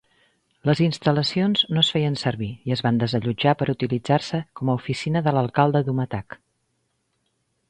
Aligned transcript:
Les 0.67 0.79
instal·lacions 0.85 1.61
no 1.77 1.83
es 1.83 1.91
feien 1.97 2.17
servir 2.21 2.49
i 2.71 2.75
es 2.77 2.83
van 2.87 2.97
desallotjar 3.03 3.55
per 3.61 3.69
utilitzar-se 3.77 4.43
com 4.61 4.73
a 4.73 4.77
oficina 4.83 5.23
de 5.29 5.35
l'alcalde 5.37 5.87
d'Umatac. 5.91 6.41